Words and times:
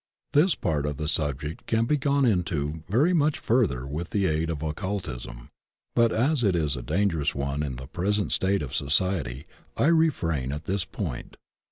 This 0.33 0.55
part 0.55 0.87
of 0.87 0.97
the 0.97 1.07
subject 1.07 1.67
can 1.67 1.85
be 1.85 1.95
gone 1.95 2.25
into 2.25 2.81
very 2.89 3.13
much 3.13 3.37
further 3.37 3.85
with 3.85 4.09
the 4.09 4.25
aid 4.25 4.49
of 4.49 4.63
occultism, 4.63 5.49
but 5.93 6.11
as 6.11 6.43
it 6.43 6.55
is 6.55 6.75
a 6.75 6.81
dangerous 6.81 7.35
one 7.35 7.61
in 7.61 7.75
the 7.75 7.85
present 7.85 8.31
state 8.31 8.63
of 8.63 8.73
society 8.73 9.45
I 9.77 9.85
refrain 9.89 10.51
at 10.51 10.65
this 10.65 10.85
point. 10.85 11.37